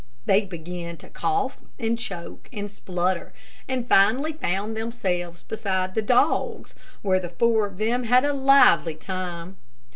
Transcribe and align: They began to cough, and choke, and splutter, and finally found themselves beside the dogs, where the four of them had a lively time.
They 0.25 0.45
began 0.45 0.97
to 0.97 1.09
cough, 1.09 1.57
and 1.77 1.95
choke, 1.95 2.49
and 2.51 2.71
splutter, 2.71 3.33
and 3.67 3.87
finally 3.87 4.33
found 4.33 4.75
themselves 4.75 5.43
beside 5.43 5.93
the 5.93 6.01
dogs, 6.01 6.73
where 7.03 7.19
the 7.19 7.29
four 7.29 7.67
of 7.67 7.77
them 7.77 8.05
had 8.05 8.25
a 8.25 8.33
lively 8.33 8.95
time. 8.95 9.57